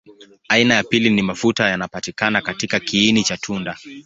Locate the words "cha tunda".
3.23-3.77